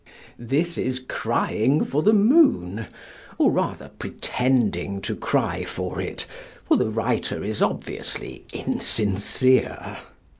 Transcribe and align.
This 0.39 0.79
is 0.79 0.97
crying 1.07 1.85
for 1.85 2.01
the 2.01 2.11
moon, 2.11 2.87
or 3.37 3.51
rather 3.51 3.91
pretending 3.99 4.99
to 5.01 5.15
cry 5.15 5.63
for 5.63 6.01
it, 6.01 6.25
for 6.67 6.75
the 6.75 6.89
writer 6.89 7.43
is 7.43 7.61
obviously 7.61 8.43
insincere. 8.51 9.97